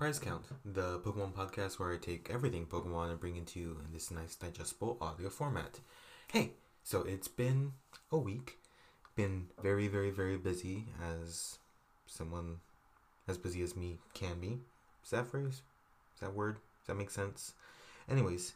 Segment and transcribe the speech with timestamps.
[0.00, 3.76] Prize Count, the Pokemon podcast where I take everything Pokemon and bring it to you
[3.84, 5.80] in this nice digestible audio format.
[6.32, 6.52] Hey,
[6.82, 7.72] so it's been
[8.10, 8.56] a week,
[9.14, 11.58] been very, very, very busy as
[12.06, 12.60] someone
[13.28, 14.60] as busy as me can be.
[15.04, 15.60] Is that phrase?
[16.14, 16.54] Is that word?
[16.54, 17.52] Does that make sense?
[18.08, 18.54] Anyways,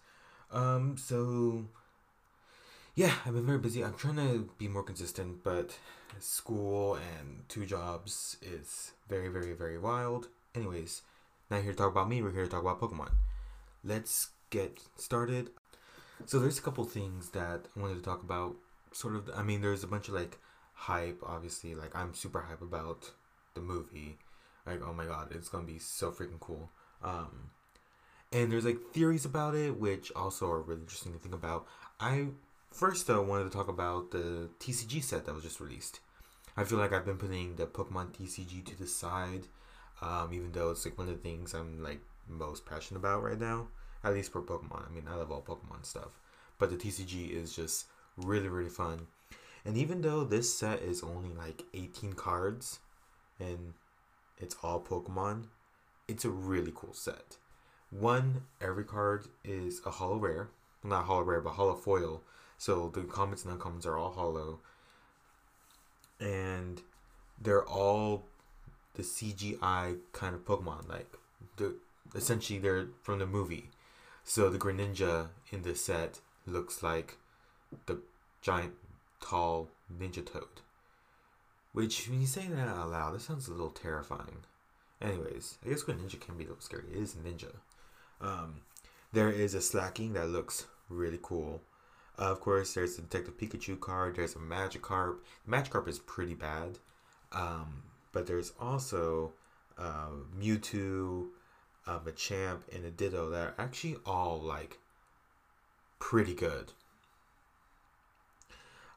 [0.50, 1.66] um, so
[2.94, 3.84] yeah, I've been very busy.
[3.84, 5.76] I'm trying to be more consistent, but
[6.20, 10.28] school and two jobs is very, very, very wild.
[10.54, 11.02] Anyways,
[11.54, 13.12] not here to talk about me, we're here to talk about Pokemon.
[13.84, 15.50] Let's get started.
[16.26, 18.56] So there's a couple things that I wanted to talk about.
[18.92, 20.38] Sort of, I mean, there's a bunch of like
[20.74, 21.74] hype, obviously.
[21.74, 23.10] Like, I'm super hype about
[23.54, 24.18] the movie.
[24.66, 26.70] Like, oh my god, it's gonna be so freaking cool.
[27.02, 27.50] Um,
[28.32, 31.66] and there's like theories about it, which also are really interesting to think about.
[32.00, 32.28] I
[32.72, 36.00] first though wanted to talk about the TCG set that was just released.
[36.56, 39.48] I feel like I've been putting the Pokemon TCG to the side,
[40.02, 43.38] um, even though it's like one of the things I'm like most passionate about right
[43.40, 43.68] now.
[44.02, 44.86] At least for Pokemon.
[44.86, 46.20] I mean, I love all Pokemon stuff,
[46.58, 47.86] but the TCG is just
[48.16, 49.06] really really fun.
[49.64, 52.80] And even though this set is only like 18 cards,
[53.40, 53.74] and
[54.38, 55.44] it's all Pokemon,
[56.06, 57.36] it's a really cool set.
[57.90, 60.48] One, every card is a holo rare.
[60.82, 62.22] Not holo rare, but holo foil.
[62.58, 64.60] So the commons and uncommons are all holo.
[66.20, 66.82] and
[67.40, 68.24] they're all
[68.94, 70.88] the CGI kind of Pokemon.
[70.88, 71.16] Like
[71.56, 71.76] the
[72.14, 73.70] essentially they're from the movie.
[74.24, 77.18] So the Greninja in this set looks like
[77.86, 77.98] the
[78.40, 78.74] giant,
[79.20, 80.60] tall Ninja Toad.
[81.72, 84.44] Which, when you say that out loud, that sounds a little terrifying.
[85.02, 86.84] Anyways, I guess Greninja can be a little scary.
[86.92, 87.52] It is a ninja.
[88.20, 88.60] Um,
[89.12, 91.60] there is a Slaking that looks really cool.
[92.18, 94.16] Uh, of course, there's the Detective Pikachu card.
[94.16, 95.16] There's a Magikarp.
[95.48, 96.78] Magikarp is pretty bad,
[97.32, 97.82] um,
[98.14, 99.32] but there's also
[99.76, 100.08] uh,
[100.40, 101.26] Mewtwo,
[101.86, 104.78] uh, Machamp, and a Ditto that are actually all like
[105.98, 106.72] pretty good.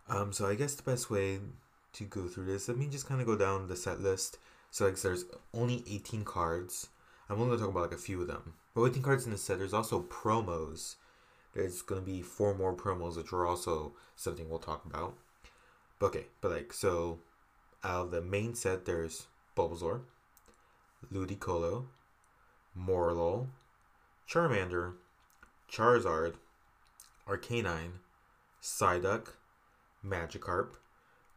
[0.08, 1.40] Um, so I guess the best way
[1.94, 4.38] to go through this, let me just kind of go down the set list.
[4.72, 6.88] So like, there's only 18 cards.
[7.30, 8.54] I'm only gonna talk about like a few of them.
[8.74, 9.58] But 18 cards in the set.
[9.58, 10.96] There's also promos
[11.58, 15.16] there's gonna be four more promos, which are also something we'll talk about.
[15.98, 17.20] But okay, but like so,
[17.88, 20.02] out of the main set, there's Bulbasaur,
[21.12, 21.86] Ludicolo,
[22.78, 23.48] Morelull,
[24.30, 24.94] Charmander,
[25.72, 26.34] Charizard,
[27.28, 28.00] Arcanine,
[28.62, 29.30] Psyduck,
[30.06, 30.72] Magikarp,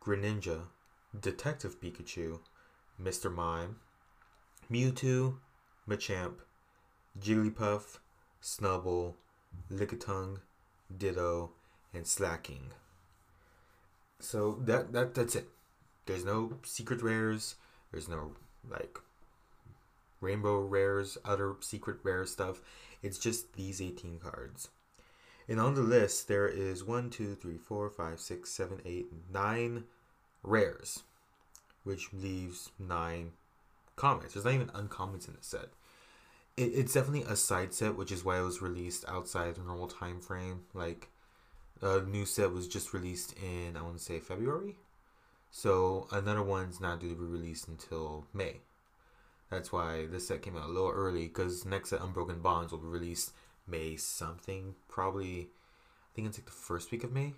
[0.02, 0.62] Greninja,
[1.18, 2.40] Detective Pikachu,
[3.00, 3.32] Mr.
[3.32, 3.76] Mime,
[4.70, 5.36] Mewtwo,
[5.88, 6.38] Machamp,
[7.18, 7.98] Jigglypuff,
[8.42, 9.14] Snubbull,
[9.72, 10.38] Lickitung,
[10.96, 11.50] Ditto,
[11.94, 12.72] and Slaking.
[14.18, 15.48] So that that that's it.
[16.10, 17.56] There's no secret rares.
[17.90, 18.32] There's no
[18.68, 18.98] like
[20.20, 22.60] rainbow rares, other secret rare stuff.
[23.02, 24.68] It's just these 18 cards.
[25.48, 29.84] And on the list, there is 1, 2, 3, 4, 5, 6, 7, 8, 9
[30.42, 31.02] rares,
[31.82, 33.32] which leaves 9
[33.96, 34.34] commons.
[34.34, 35.70] There's not even uncommons in the set
[36.56, 39.88] it, it's definitely a side set, which is why it was released outside the normal
[39.88, 40.62] time frame.
[40.74, 41.08] Like,
[41.80, 44.76] a new set was just released in I want to say February,
[45.50, 48.56] so another one's not due to be released until May.
[49.50, 52.78] That's why this set came out a little early because next set Unbroken Bonds will
[52.78, 53.32] be released
[53.66, 55.48] May something probably.
[55.48, 57.34] I think it's like the first week of May.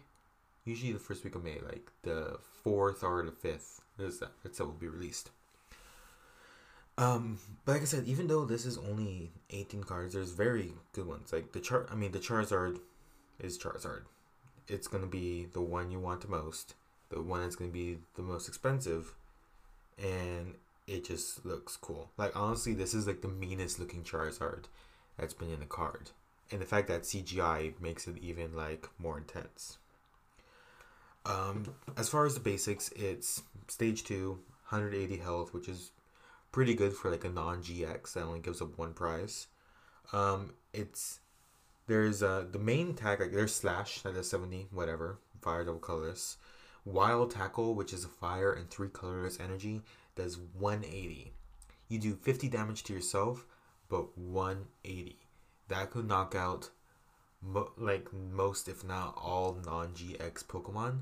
[0.65, 3.81] Usually the first week of May, like the fourth or the fifth.
[3.99, 5.31] This that that set will be released.
[6.99, 11.07] Um, but like I said, even though this is only 18 cards, there's very good
[11.07, 11.33] ones.
[11.33, 12.81] Like the chart, I mean, the Charizard
[13.41, 14.03] is Charizard.
[14.69, 16.75] It's gonna be the one you want the most,
[17.13, 19.15] the one that's gonna be the most expensive,
[19.99, 20.55] and
[20.87, 22.11] it just looks cool.
[22.17, 24.65] Like honestly, this is like the meanest looking Charizard
[25.19, 26.11] that's been in a card,
[26.51, 29.79] and the fact that CGI makes it even like more intense.
[31.25, 34.41] Um, as far as the basics, it's stage two,
[34.71, 35.93] 180 health, which is
[36.51, 39.47] pretty good for like a non GX that only gives up one prize.
[40.13, 41.21] Um, it's
[41.87, 46.37] there's uh the main tag like there's slash that is 70 whatever fire double colorless
[46.85, 49.83] wild tackle which is a fire and three colorless energy
[50.17, 51.33] does 180
[51.89, 53.47] you do 50 damage to yourself
[53.89, 55.17] but 180
[55.69, 56.71] that could knock out
[57.41, 61.01] mo- like most if not all non-gx pokemon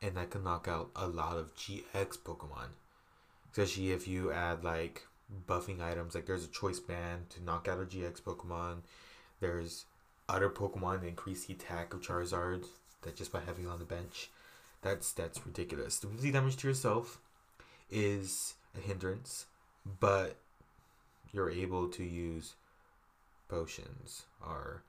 [0.00, 2.68] and that could knock out a lot of gx pokemon
[3.52, 5.06] especially if you add like
[5.46, 6.14] buffing items.
[6.14, 8.78] Like there's a choice band to knock out a GX Pokemon.
[9.40, 9.84] There's
[10.28, 12.64] other Pokemon that increase the attack of Charizard
[13.02, 14.30] that just by having on the bench.
[14.82, 15.98] That's that's ridiculous.
[15.98, 17.20] The 50 damage to yourself
[17.90, 19.46] is a hindrance,
[20.00, 20.36] but
[21.32, 22.54] you're able to use
[23.48, 24.82] potions or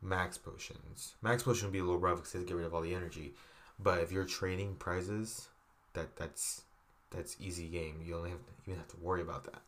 [0.00, 1.14] max potions.
[1.22, 3.32] Max potion would be a little rough because it get rid of all the energy.
[3.78, 5.48] But if you're trading prizes,
[5.94, 6.62] that that's
[7.10, 8.02] that's easy game.
[8.04, 9.62] You only have even have to worry about that.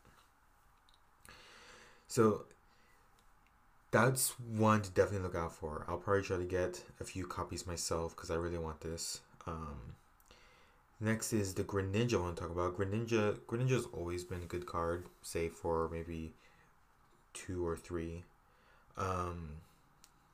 [2.08, 2.44] So
[3.90, 5.84] that's one to definitely look out for.
[5.88, 9.20] I'll probably try to get a few copies myself because I really want this.
[9.46, 9.94] Um,
[11.00, 12.76] next is the Greninja I want to talk about.
[12.76, 16.32] Greninja Greninja's always been a good card, save for maybe
[17.32, 18.25] two or three.
[18.96, 19.48] Um,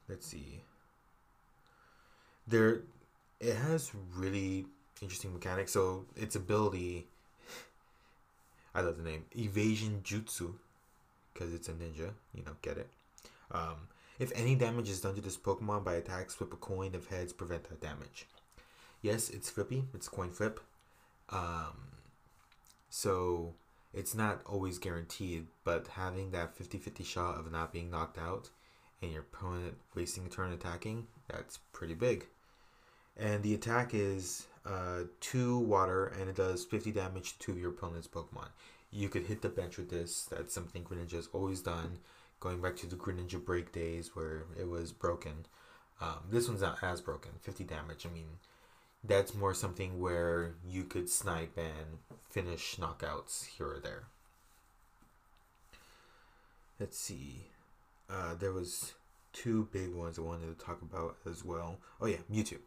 [0.08, 0.60] let's see.
[2.46, 2.82] There,
[3.40, 4.66] it has really
[5.00, 5.72] interesting mechanics.
[5.72, 7.06] So its ability,
[8.74, 10.54] I love the name Evasion Jutsu,
[11.32, 12.10] because it's a ninja.
[12.34, 12.88] You know, get it.
[13.50, 13.88] Um,
[14.18, 16.92] if any damage is done to this Pokemon by attacks, flip a coin.
[16.94, 18.26] If heads, prevent that damage.
[19.02, 19.84] Yes, it's flippy.
[19.92, 20.60] It's coin flip.
[21.28, 21.76] Um,
[22.88, 23.54] so
[23.92, 28.50] it's not always guaranteed, but having that 50-50 shot of not being knocked out
[29.02, 32.26] and your opponent wasting a turn attacking, that's pretty big.
[33.16, 38.08] And the attack is uh, 2 water and it does 50 damage to your opponent's
[38.08, 38.48] Pokemon.
[38.90, 40.24] You could hit the bench with this.
[40.30, 41.98] That's something Greninja has always done
[42.40, 45.46] going back to the Greninja break days where it was broken.
[46.00, 48.06] Um, this one's not as broken, 50 damage.
[48.06, 48.26] I mean,
[49.04, 51.98] that's more something where you could snipe and
[52.30, 54.04] finish knockouts here or there.
[56.78, 57.46] Let's see.
[58.08, 58.94] Uh, there was
[59.32, 61.78] two big ones I wanted to talk about as well.
[62.00, 62.58] Oh yeah, Mewtwo.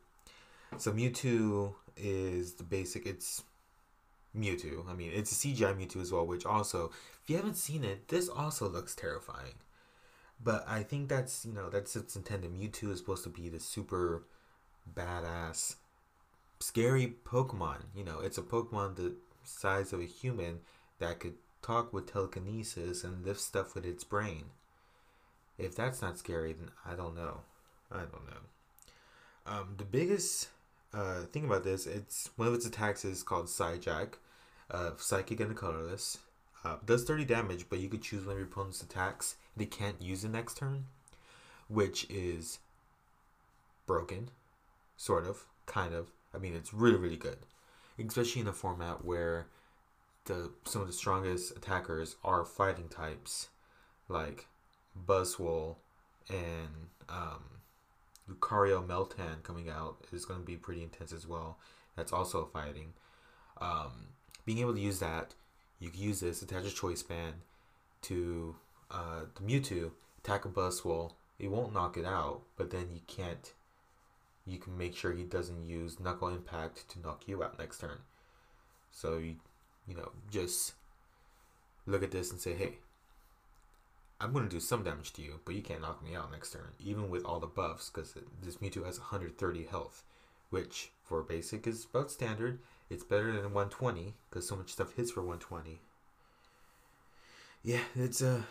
[0.77, 3.05] So Mewtwo is the basic.
[3.05, 3.43] It's
[4.37, 4.89] Mewtwo.
[4.89, 6.91] I mean, it's a CGI Mewtwo as well, which also,
[7.23, 9.55] if you haven't seen it, this also looks terrifying.
[10.43, 12.51] But I think that's you know that's its intended.
[12.51, 14.23] Mewtwo is supposed to be the super
[14.93, 15.75] badass,
[16.65, 17.77] scary Pokemon.
[17.95, 19.13] You know, it's a Pokemon the
[19.43, 20.59] size of a human
[20.99, 24.45] that could talk with telekinesis and lift stuff with its brain.
[25.57, 27.41] If that's not scary, then I don't know.
[27.91, 28.41] I don't know.
[29.45, 30.49] Um, the biggest
[30.91, 34.13] uh, thing about this, it's one of its attacks is called Psyjack,
[34.71, 36.17] uh, Psychic and Colorless.
[36.63, 40.01] Uh, does 30 damage, but you could choose one of your opponent's attacks they can't
[40.01, 40.85] use the next turn,
[41.67, 42.57] which is
[43.85, 44.29] broken,
[44.97, 46.07] sort of, kind of.
[46.35, 47.37] I mean, it's really, really good,
[48.03, 49.47] especially in a format where
[50.25, 53.49] the some of the strongest attackers are fighting types,
[54.09, 54.47] like
[55.07, 55.77] Buzzwole
[56.29, 57.43] and um,
[58.29, 61.57] Lucario Meltan coming out is going to be pretty intense as well.
[61.95, 62.93] That's also fighting.
[63.61, 64.07] Um,
[64.45, 65.33] being able to use that,
[65.79, 67.35] you can use this attach a choice band
[68.03, 68.55] to
[68.91, 71.13] uh, the Mewtwo, attack a Buzzwole.
[71.39, 73.53] It won't knock it out, but then you can't.
[74.45, 77.99] You can make sure he doesn't use Knuckle Impact to knock you out next turn.
[78.91, 79.35] So you,
[79.87, 80.73] you know, just
[81.85, 82.77] look at this and say, hey,
[84.19, 86.51] I'm going to do some damage to you, but you can't knock me out next
[86.51, 90.03] turn, even with all the buffs, because this Mewtwo has 130 health,
[90.49, 92.59] which for basic is about standard.
[92.89, 95.79] It's better than 120, because so much stuff hits for 120.
[97.63, 98.29] Yeah, it's a.
[98.29, 98.41] Uh,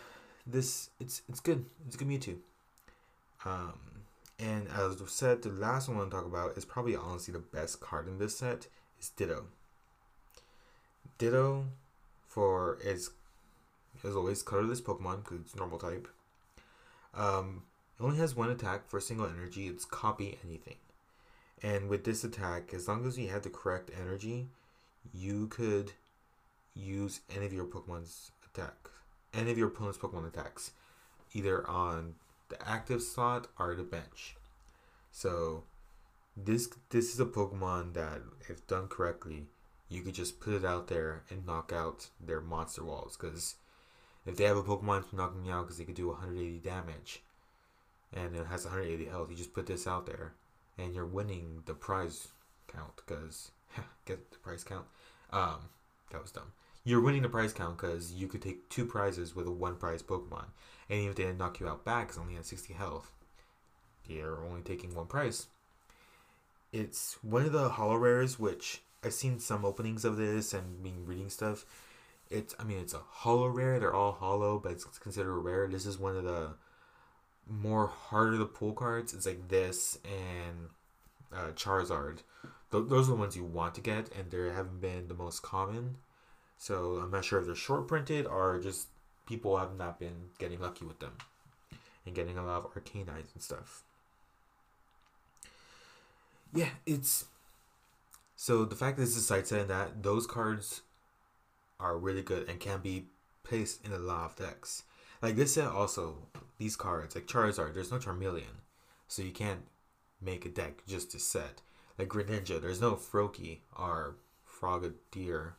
[0.47, 1.65] this it's it's good.
[1.87, 2.35] It's good Mewtwo.
[3.45, 3.73] Um,
[4.39, 7.31] and as I said, the last one I want to talk about is probably honestly
[7.31, 8.67] the best card in this set
[8.99, 9.45] is Ditto.
[11.17, 11.65] Ditto,
[12.27, 13.11] for is
[14.03, 16.07] as always colorless Pokemon because it's normal type.
[17.13, 17.63] Um,
[17.97, 19.67] it only has one attack for a single energy.
[19.67, 20.77] It's copy anything,
[21.63, 24.47] and with this attack, as long as you have the correct energy,
[25.13, 25.93] you could
[26.75, 28.89] use any of your Pokemon's attack
[29.35, 30.71] any of your opponent's Pokemon attacks,
[31.33, 32.15] either on
[32.49, 34.35] the active slot or the bench.
[35.11, 35.63] So
[36.35, 39.47] this this is a Pokemon that, if done correctly,
[39.89, 43.17] you could just put it out there and knock out their monster walls.
[43.17, 43.55] Because
[44.25, 47.21] if they have a Pokemon knocking you out because they could do 180 damage,
[48.13, 50.33] and it has 180 health, you just put this out there,
[50.77, 52.29] and you're winning the prize
[52.67, 52.95] count.
[52.95, 53.51] Because
[54.05, 54.85] get the prize count.
[55.31, 55.69] Um,
[56.11, 56.51] that was dumb
[56.85, 60.01] you're winning the prize count because you could take two prizes with a one prize
[60.01, 60.45] Pokemon.
[60.89, 63.11] And even if they didn't knock you out back because only had 60 health,
[64.07, 65.47] you're only taking one price.
[66.71, 71.05] It's one of the holo rares, which I've seen some openings of this and been
[71.05, 71.65] reading stuff.
[72.29, 73.79] It's, I mean, it's a holo rare.
[73.79, 75.67] They're all holo, but it's considered rare.
[75.67, 76.55] This is one of the
[77.47, 79.13] more harder to pull cards.
[79.13, 80.69] It's like this and
[81.33, 82.19] uh, Charizard.
[82.71, 85.41] Th- those are the ones you want to get, and they haven't been the most
[85.41, 85.97] common.
[86.57, 88.87] So I'm not sure if they're short printed or just
[89.25, 91.13] people have not been getting lucky with them
[92.05, 93.83] and getting a lot of Arcanines and stuff.
[96.53, 97.25] Yeah, it's
[98.35, 100.81] so the fact that this is side set and that those cards
[101.79, 103.05] are really good and can be
[103.43, 104.83] placed in a lot of decks.
[105.21, 106.17] Like this set also,
[106.57, 108.61] these cards, like Charizard, there's no Charmeleon.
[109.07, 109.65] So you can't
[110.21, 111.61] make a deck just to set.
[111.97, 114.15] Like Greninja, there's no Froakie or
[114.47, 115.53] Frogadier.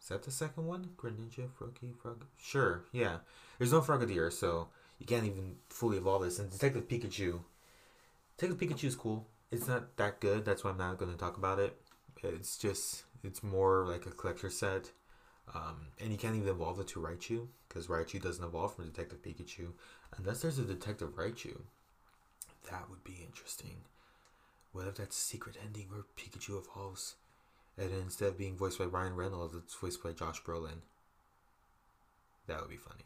[0.00, 0.90] Is that the second one?
[0.96, 2.24] Greninja, Froakie, Frog.
[2.38, 3.18] Sure, yeah.
[3.58, 6.38] There's no Frogadier, so you can't even fully evolve this.
[6.38, 7.40] And Detective Pikachu,
[8.36, 9.26] Detective Pikachu is cool.
[9.50, 10.44] It's not that good.
[10.44, 11.76] That's why I'm not going to talk about it.
[12.22, 14.90] It's just it's more like a collector set.
[15.54, 19.22] Um, and you can't even evolve it to Raichu because Raichu doesn't evolve from Detective
[19.22, 19.72] Pikachu
[20.16, 21.60] unless there's a Detective Raichu.
[22.70, 23.84] That would be interesting.
[24.72, 27.14] What if that's a secret ending where Pikachu evolves,
[27.78, 30.82] and instead of being voiced by Ryan Reynolds, it's voiced by Josh Brolin?
[32.46, 33.04] That would be funny.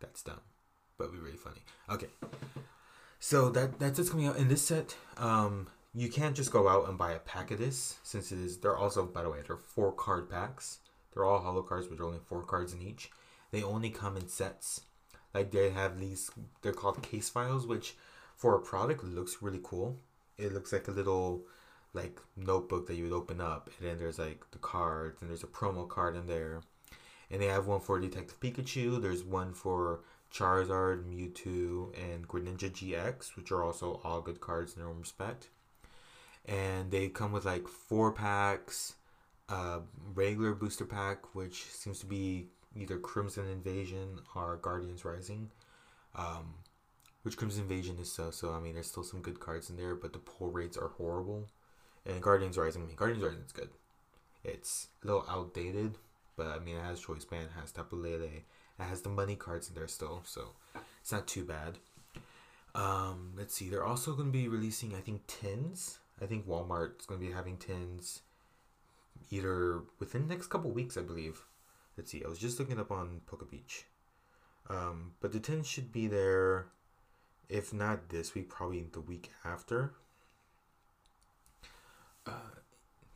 [0.00, 0.40] That's dumb,
[0.98, 1.62] but be really funny.
[1.90, 2.08] Okay,
[3.18, 4.96] so that that's what's coming out in this set.
[5.16, 8.58] Um, you can't just go out and buy a pack of this since it is.
[8.58, 10.78] They're also, by the way, they're four card packs.
[11.12, 13.10] They're all holo cards, but they're only four cards in each.
[13.52, 14.80] They only come in sets.
[15.32, 16.30] Like they have these,
[16.62, 17.96] they're called case files, which
[18.36, 20.00] for a product looks really cool.
[20.36, 21.44] It looks like a little
[21.94, 25.44] like notebook that you would open up, and then there's like the cards, and there's
[25.44, 26.60] a promo card in there.
[27.30, 29.00] And they have one for Detective Pikachu.
[29.00, 30.00] There's one for
[30.32, 35.48] Charizard, Mewtwo, and Greninja GX, which are also all good cards in their own respect.
[36.44, 38.94] And they come with like four packs,
[39.48, 39.80] uh,
[40.14, 45.50] regular booster pack, which seems to be either Crimson Invasion or Guardians Rising.
[46.14, 46.54] Um,
[47.24, 48.52] which Crimson Invasion is so so.
[48.52, 51.48] I mean, there's still some good cards in there, but the pull rates are horrible.
[52.06, 53.70] And Guardians Rising, I mean, Guardians Rising is good.
[54.44, 55.96] It's a little outdated,
[56.36, 58.44] but I mean, it has Choice Band, it has Tapu Lele, it
[58.78, 60.48] has the money cards in there still, so
[61.00, 61.78] it's not too bad.
[62.74, 65.98] Um, let's see, they're also going to be releasing, I think, tins.
[66.20, 68.20] I think Walmart's going to be having tins
[69.30, 71.42] either within next couple weeks, I believe.
[71.96, 73.84] Let's see, I was just looking up on Poke Beach.
[74.68, 76.66] Um, but the tins should be there
[77.48, 79.92] if not this week, probably the week after.
[82.26, 82.30] Uh,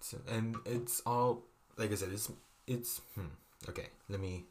[0.00, 1.45] so, and it's all
[1.77, 2.31] like I said, it's
[2.67, 3.27] it's hmm,
[3.69, 3.88] okay.
[4.09, 4.45] Let me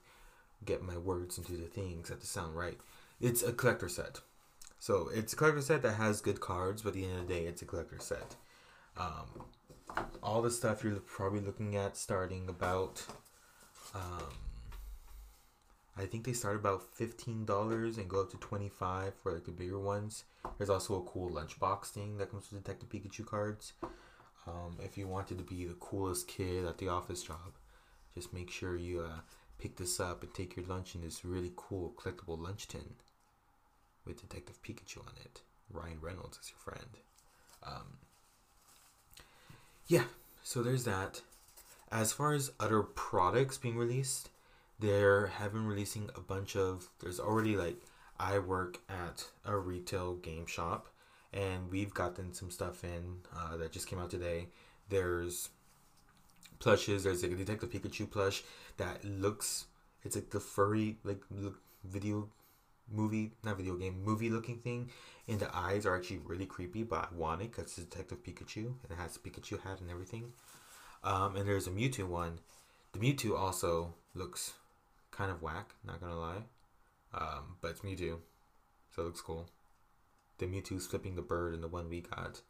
[0.66, 2.78] get my words into the things that sound right.
[3.20, 4.22] It's a collector set,
[4.80, 7.34] so it's a collector set that has good cards, but at the end of the
[7.34, 8.36] day, it's a collector set.
[8.98, 9.46] Um,
[10.24, 13.06] all the stuff you're probably looking at starting about
[13.94, 14.34] um,
[15.98, 19.46] I think they start about fifteen dollars and go up to twenty five for like
[19.46, 20.26] the bigger ones.
[20.58, 23.74] There's also a cool lunchbox thing that comes with Detective Pikachu cards.
[24.48, 27.58] Um, if you wanted to be the coolest kid at the office job,
[28.16, 29.20] just make sure you uh,
[29.60, 32.96] pick this up and take your lunch in this really cool collectible lunch tin
[34.06, 35.42] with Detective Pikachu on it.
[35.70, 36.90] Ryan Reynolds is your friend.
[37.66, 37.98] Um,
[39.88, 40.06] yeah,
[40.44, 41.22] so there's that.
[41.92, 44.30] As far as other products being released,
[44.80, 47.82] they're having releasing a bunch of there's already like
[48.20, 50.88] I work at a retail game shop
[51.38, 54.48] and we've gotten some stuff in uh, that just came out today.
[54.90, 55.50] There's
[56.60, 57.04] plushes.
[57.04, 58.44] There's like a Detective Pikachu plush
[58.78, 59.66] that looks
[60.04, 62.30] it's like the furry like look, video
[62.92, 64.90] movie not video game movie looking thing
[65.28, 68.66] and the eyes are actually really creepy but I want it because it's Detective Pikachu
[68.66, 70.32] and it has Pikachu hat and everything
[71.04, 72.40] um, and there's a Mewtwo one
[72.94, 74.54] the Mewtwo also looks
[75.12, 76.44] kind of whack, not gonna lie.
[77.14, 78.18] Um, but it's Mewtwo,
[78.96, 79.48] so it looks cool.
[80.38, 82.42] The Mewtwo's flipping the bird and the one we got,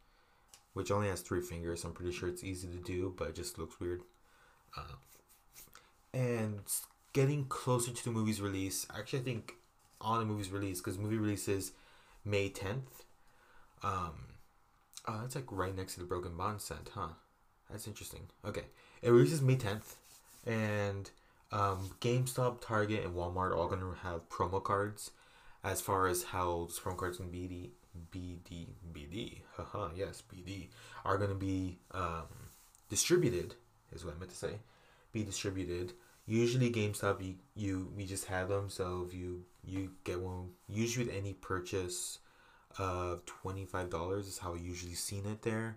[0.74, 1.84] which only has three fingers.
[1.84, 4.02] I'm pretty sure it's easy to do, but it just looks weird.
[4.76, 4.96] Uh,
[6.12, 6.60] and
[7.12, 9.54] getting closer to the movie's release, actually, I think
[10.00, 11.72] on the movie's release, because movie release is
[12.24, 13.04] May 10th.
[13.82, 14.12] Um,
[15.06, 17.08] oh, that's like right next to the Broken Bond set, huh?
[17.70, 18.28] That's interesting.
[18.44, 18.64] Okay,
[19.02, 19.94] it releases May 10th,
[20.46, 21.10] and
[21.52, 25.10] um, GameStop, Target, and Walmart are all to have promo cards.
[25.68, 27.72] As far as how promo cards can be,
[28.10, 30.68] BD, BD, haha, yes, BD,
[31.04, 32.24] are going to be um,
[32.88, 33.54] distributed,
[33.92, 34.54] is what I meant to say.
[35.12, 35.92] Be distributed.
[36.26, 38.70] Usually, GameStop, you, you we just have them.
[38.70, 42.20] So if you you get one, usually with any purchase
[42.78, 45.76] of twenty five dollars is how I usually seen it there.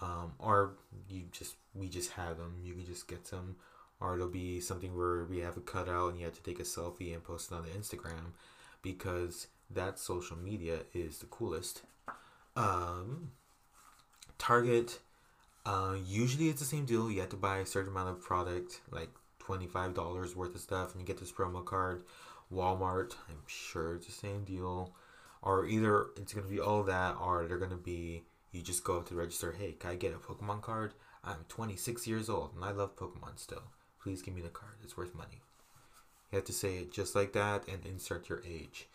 [0.00, 0.76] Um, or
[1.10, 2.54] you just we just have them.
[2.62, 3.56] You can just get some
[4.00, 6.64] or it'll be something where we have a cutout and you have to take a
[6.64, 8.32] selfie and post it on the Instagram
[8.92, 11.82] because that social media is the coolest.
[12.54, 13.32] Um,
[14.38, 15.00] Target,
[15.64, 17.10] uh, usually it's the same deal.
[17.10, 19.10] You have to buy a certain amount of product, like
[19.44, 22.04] $25 worth of stuff, and you get this promo card.
[22.52, 24.94] Walmart, I'm sure it's the same deal.
[25.42, 28.84] Or either it's going to be all that, or they're going to be you just
[28.84, 30.94] go to register, hey, can I get a Pokemon card?
[31.22, 33.64] I'm 26 years old and I love Pokemon still.
[34.00, 34.74] Please give me the card.
[34.82, 35.42] It's worth money.
[36.30, 38.88] You have to say it just like that and insert your age.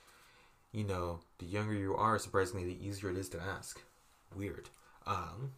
[0.72, 3.82] You know, the younger you are, surprisingly, the easier it is to ask.
[4.36, 4.70] Weird.
[5.06, 5.52] Um.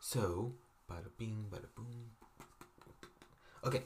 [0.00, 0.52] So,
[0.90, 2.10] bada bing, bada boom.
[3.64, 3.82] Okay,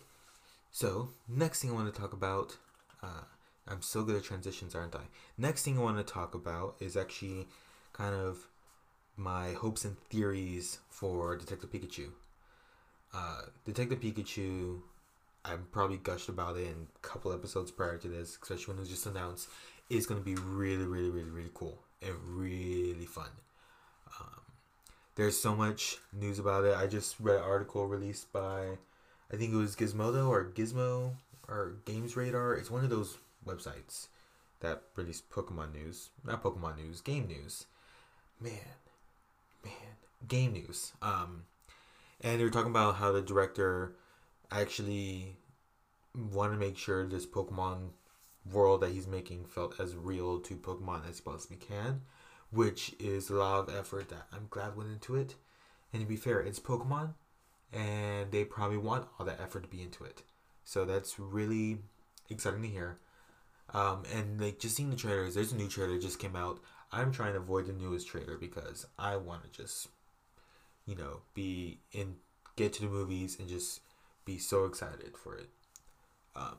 [0.73, 2.57] so next thing I want to talk about,
[3.03, 3.23] uh,
[3.69, 5.03] I'm so good at transitions, aren't I?
[5.37, 7.47] Next thing I want to talk about is actually
[7.93, 8.49] kind of
[9.17, 12.11] my hopes and theories for Detective Pikachu.
[13.15, 14.81] Uh, Detective Pikachu,
[15.49, 18.81] I probably gushed about it in a couple episodes prior to this, especially when it
[18.81, 19.49] was just announced,
[19.89, 23.31] is going to be really, really, really, really cool and really fun.
[24.21, 24.41] Um,
[25.15, 26.77] there's so much news about it.
[26.77, 28.79] I just read an article released by,
[29.33, 31.13] I think it was Gizmodo or Gizmo
[31.49, 32.55] or Games Radar.
[32.55, 34.09] It's one of those websites
[34.61, 36.11] that release Pokemon news.
[36.25, 37.67] Not Pokemon news, game news.
[38.41, 38.53] Man,
[39.65, 39.73] man,
[40.27, 40.93] game news.
[41.01, 41.45] Um,
[42.21, 43.95] and they were talking about how the director
[44.51, 45.37] actually
[46.15, 47.91] want to make sure this Pokemon
[48.51, 52.03] world that he's making felt as real to Pokemon as he possibly can,
[52.51, 55.35] which is a lot of effort that I'm glad went into it.
[55.93, 57.15] And to be fair, it's Pokemon,
[57.73, 60.23] and they probably want all that effort to be into it.
[60.65, 61.79] So that's really
[62.29, 62.99] exciting to hear.
[63.75, 66.61] Um, and like just seeing the trailers, there's a new trailer just came out.
[66.91, 69.89] I'm trying to avoid the newest trailer because I want to just,
[70.87, 72.17] you know, be in,
[72.57, 73.81] get to the movies and just
[74.29, 75.49] be so excited for it.
[76.37, 76.59] Um,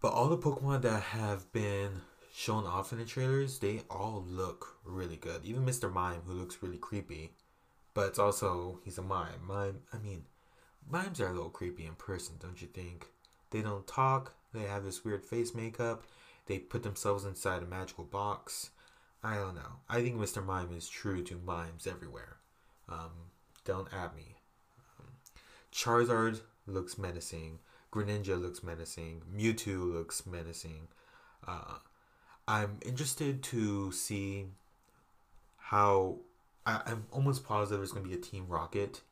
[0.00, 2.00] but all the Pokemon that have been
[2.34, 5.44] shown off in the trailers, they all look really good.
[5.44, 5.92] Even Mr.
[5.92, 7.32] Mime, who looks really creepy,
[7.92, 9.46] but it's also he's a mime.
[9.46, 10.24] Mime, I mean,
[10.88, 13.06] mimes are a little creepy in person, don't you think?
[13.50, 14.32] They don't talk.
[14.54, 16.04] They have this weird face makeup.
[16.46, 18.70] They put themselves inside a magical box.
[19.22, 19.80] I don't know.
[19.90, 20.44] I think Mr.
[20.44, 22.38] Mime is true to mimes everywhere.
[22.88, 23.10] Um,
[23.64, 24.35] don't at me.
[25.76, 27.58] Charizard looks menacing.
[27.92, 29.22] Greninja looks menacing.
[29.30, 30.88] Mewtwo looks menacing.
[31.46, 31.78] Uh,
[32.48, 34.46] I'm interested to see
[35.58, 36.16] how.
[36.64, 39.02] I, am almost positive there's going to be a Team Rocket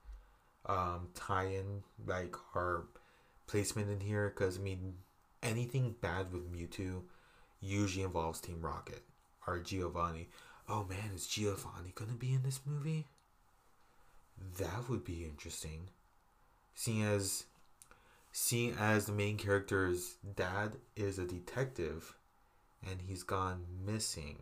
[0.67, 2.87] um, tie in, like our
[3.47, 4.95] placement in here, because I mean,
[5.43, 7.03] anything bad with Mewtwo
[7.61, 9.03] usually involves Team Rocket
[9.47, 10.31] or Giovanni.
[10.69, 13.07] Oh man, is Giovanni going to be in this movie?
[14.59, 15.91] That would be interesting.
[16.75, 17.45] Seeing as
[18.33, 22.17] seeing as the main character's dad is a detective
[22.85, 24.39] and he's gone missing.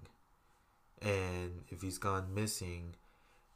[1.01, 2.95] And if he's gone missing,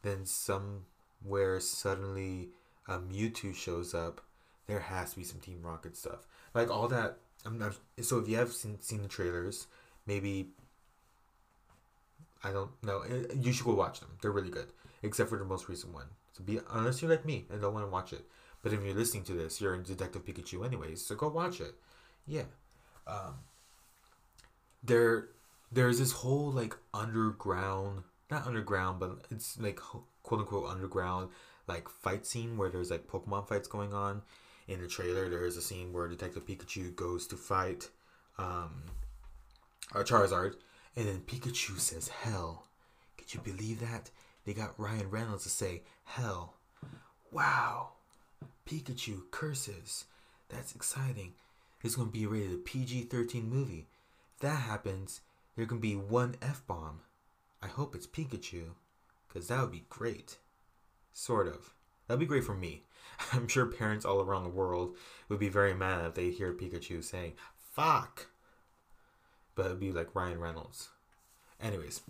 [0.03, 2.51] then somewhere suddenly
[2.87, 4.21] a Mewtwo shows up.
[4.67, 6.27] There has to be some Team Rocket stuff.
[6.55, 7.19] Like all that.
[7.45, 9.69] I'm not, so if you have seen, seen the trailers,
[10.07, 10.49] maybe
[12.43, 13.01] I don't know.
[13.01, 14.11] Eh, you should go watch them.
[14.21, 14.69] They're really good,
[15.03, 16.07] except for the most recent one.
[16.33, 18.25] So be unless you're like me and don't want to watch it.
[18.67, 21.77] But if you're listening to this, you're in Detective Pikachu anyways, so go watch it.
[22.27, 22.47] Yeah.
[23.07, 23.35] Um,
[24.83, 25.29] there,
[25.71, 31.29] there's this whole like underground, not underground, but it's like quote unquote underground
[31.69, 34.23] like fight scene where there's like Pokemon fights going on.
[34.67, 37.89] In the trailer, there is a scene where Detective Pikachu goes to fight
[38.37, 38.83] um,
[39.95, 40.55] a Charizard,
[40.97, 42.67] and then Pikachu says hell.
[43.17, 44.11] Could you believe that?
[44.45, 46.55] They got Ryan Reynolds to say hell.
[47.31, 47.91] Wow.
[48.67, 50.07] Pikachu curses.
[50.49, 51.35] That's exciting.
[51.83, 53.87] It's to be rated a PG 13 movie.
[54.35, 55.21] If that happens,
[55.57, 57.01] there can be one F bomb.
[57.63, 58.71] I hope it's Pikachu,
[59.29, 60.39] because that would be great.
[61.13, 61.73] Sort of.
[62.07, 62.83] That'd be great for me.
[63.33, 64.97] I'm sure parents all around the world
[65.29, 68.27] would be very mad if they hear Pikachu saying, fuck.
[69.55, 70.89] But it'd be like Ryan Reynolds.
[71.61, 72.03] Anyways.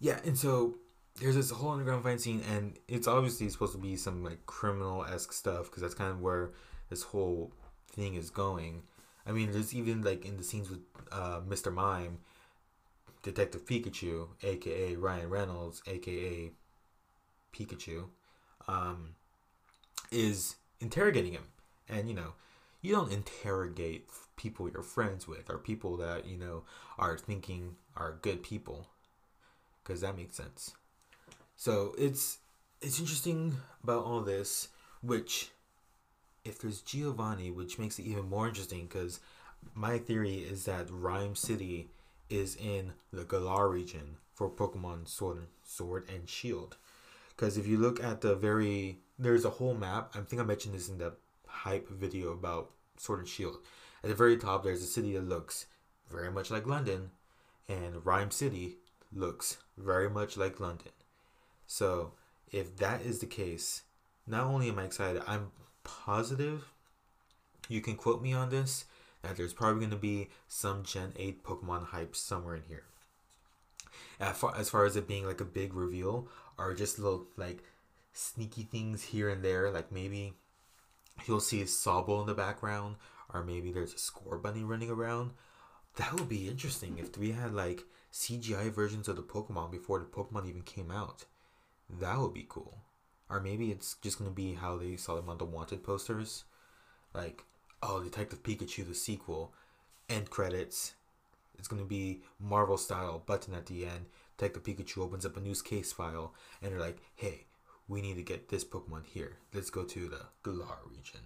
[0.00, 0.76] Yeah, and so
[1.22, 5.04] there's this whole underground fight scene, and it's obviously supposed to be some like criminal
[5.04, 6.50] esque stuff because that's kind of where
[6.90, 7.52] this whole
[7.92, 8.82] thing is going.
[9.24, 10.80] I mean, there's even like in the scenes with
[11.12, 11.72] uh, Mr.
[11.72, 12.18] Mime,
[13.22, 16.50] Detective Pikachu, aka Ryan Reynolds, aka
[17.54, 18.06] Pikachu,
[18.66, 19.14] um,
[20.10, 21.46] is interrogating him,
[21.88, 22.34] and you know,
[22.80, 26.64] you don't interrogate people you're friends with or people that you know
[26.98, 28.88] are thinking are good people,
[29.84, 30.74] because that makes sense.
[31.62, 32.38] So it's
[32.80, 34.66] it's interesting about all this,
[35.00, 35.50] which
[36.44, 39.20] if there's Giovanni, which makes it even more interesting because
[39.72, 41.90] my theory is that Ryme City
[42.28, 46.78] is in the Galar region for Pokemon Sword, Sword and Shield.
[47.28, 50.16] Because if you look at the very, there's a whole map.
[50.16, 51.12] I think I mentioned this in the
[51.46, 53.58] hype video about Sword and Shield.
[54.02, 55.66] At the very top, there's a city that looks
[56.10, 57.12] very much like London,
[57.68, 58.78] and Ryme City
[59.12, 60.90] looks very much like London.
[61.66, 62.12] So
[62.50, 63.82] if that is the case,
[64.26, 65.50] not only am I excited, I'm
[65.84, 66.72] positive
[67.68, 68.84] you can quote me on this
[69.22, 72.84] that there's probably going to be some Gen 8 Pokemon hype somewhere in here.
[74.18, 77.62] As far, as far as it being like a big reveal, or just little like
[78.12, 80.34] sneaky things here and there, like maybe
[81.26, 82.96] you'll see a Sobble in the background,
[83.32, 85.30] or maybe there's a Scorbunny running around.
[85.96, 90.04] That would be interesting if we had like CGI versions of the Pokemon before the
[90.04, 91.26] Pokemon even came out.
[92.00, 92.78] That would be cool.
[93.28, 96.44] Or maybe it's just gonna be how they saw them on the wanted posters.
[97.14, 97.44] Like,
[97.82, 99.52] oh, Detective Pikachu, the sequel,
[100.08, 100.94] end credits.
[101.58, 104.06] It's gonna be Marvel style button at the end.
[104.36, 107.46] Detective Pikachu opens up a news case file and they're like, hey,
[107.88, 109.36] we need to get this Pokemon here.
[109.52, 111.20] Let's go to the Galar region.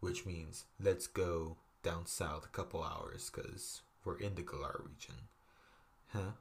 [0.00, 5.14] Which means let's go down south a couple hours because we're in the Galar region.
[6.08, 6.32] Huh?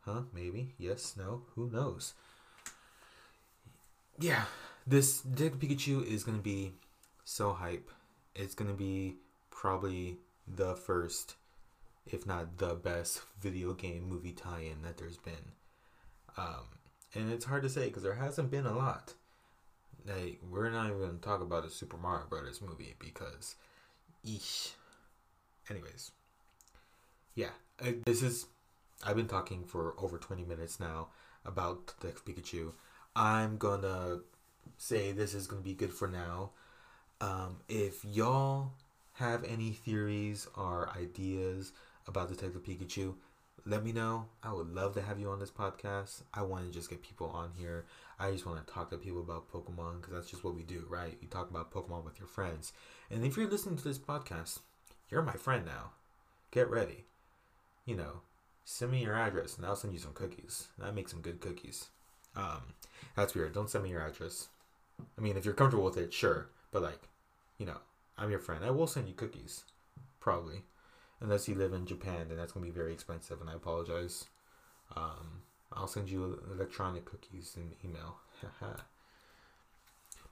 [0.00, 0.22] Huh?
[0.32, 0.74] Maybe?
[0.78, 1.14] Yes?
[1.16, 1.42] No?
[1.54, 2.14] Who knows?
[4.18, 4.44] Yeah,
[4.86, 6.72] this Dick Pikachu is gonna be
[7.24, 7.90] so hype.
[8.34, 9.16] It's gonna be
[9.50, 11.34] probably the first,
[12.06, 15.52] if not the best, video game movie tie-in that there's been.
[16.38, 16.64] Um,
[17.14, 19.14] and it's hard to say because there hasn't been a lot.
[20.06, 23.56] Like we're not even gonna talk about a Super Mario Brothers movie because,
[24.26, 24.72] eesh.
[25.68, 26.12] Anyways,
[27.34, 27.50] yeah,
[28.06, 28.46] this is.
[29.04, 31.08] I've been talking for over twenty minutes now
[31.44, 32.72] about the Pikachu.
[33.16, 34.18] I'm gonna
[34.76, 36.50] say this is gonna be good for now.
[37.18, 38.72] Um, if y'all
[39.14, 41.72] have any theories or ideas
[42.06, 43.14] about Detective Pikachu,
[43.64, 44.26] let me know.
[44.42, 46.24] I would love to have you on this podcast.
[46.34, 47.86] I want to just get people on here.
[48.18, 50.84] I just want to talk to people about Pokemon because that's just what we do,
[50.90, 51.16] right?
[51.22, 52.74] You talk about Pokemon with your friends.
[53.10, 54.58] And if you're listening to this podcast,
[55.08, 55.92] you're my friend now.
[56.50, 57.06] Get ready.
[57.86, 58.20] You know,
[58.66, 60.68] send me your address and I'll send you some cookies.
[60.82, 61.88] I make some good cookies.
[62.36, 62.74] Um,
[63.16, 63.54] that's weird.
[63.54, 64.48] Don't send me your address.
[65.18, 66.48] I mean, if you're comfortable with it, sure.
[66.70, 67.08] But like,
[67.58, 67.78] you know,
[68.18, 68.64] I'm your friend.
[68.64, 69.64] I will send you cookies,
[70.20, 70.62] probably,
[71.20, 74.26] unless you live in Japan, then that's gonna be very expensive, and I apologize.
[74.96, 78.16] Um, I'll send you electronic cookies in email.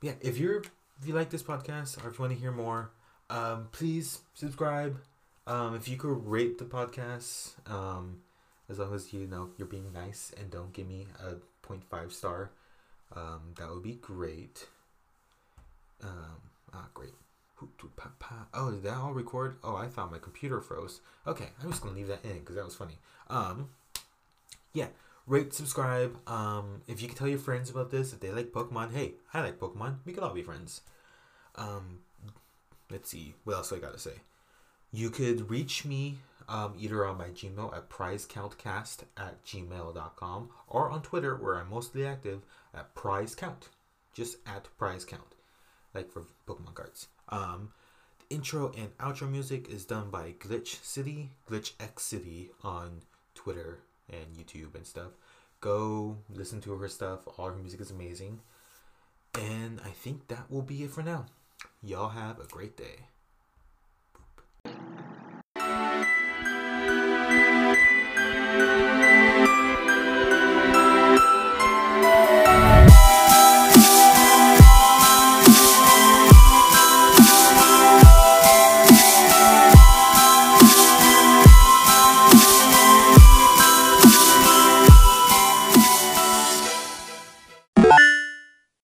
[0.03, 0.63] yeah, if you're
[1.01, 2.91] if you like this podcast or if you want to hear more,
[3.31, 4.99] um, please subscribe.
[5.47, 8.21] Um, if you could rate the podcast, um,
[8.69, 11.35] as long as you know you're being nice and don't give me a
[11.67, 12.51] 0.5 star,
[13.15, 14.67] um, that would be great.
[16.03, 17.13] Um, ah, great.
[18.53, 19.57] Oh, did that all record?
[19.63, 21.01] Oh, I thought my computer froze.
[21.27, 22.99] Okay, I'm just gonna leave that in because that was funny.
[23.31, 23.71] Um,
[24.73, 24.89] yeah,
[25.27, 26.17] rate, subscribe.
[26.29, 29.41] Um, if you can tell your friends about this, if they like Pokemon, hey, I
[29.41, 29.99] like Pokemon.
[30.05, 30.83] We could all be friends.
[31.57, 32.01] Um,
[32.91, 34.15] let's see, what else do I gotta say?
[34.93, 41.03] You could reach me um, either on my Gmail at prizecountcast at gmail.com or on
[41.03, 42.43] Twitter where I'm mostly active
[42.75, 43.69] at prizecount.
[44.13, 45.35] Just at prizecount,
[45.93, 47.09] like for Pokemon cards.
[47.31, 47.73] Um,
[48.21, 53.03] the intro and outro music is done by Glitch City, Glitch X City on
[53.35, 55.13] Twitter and YouTube and stuff.
[55.61, 57.21] Go listen to her stuff.
[57.39, 58.41] All her music is amazing.
[59.35, 61.27] And I think that will be it for now.
[61.83, 63.07] Y'all have a great day.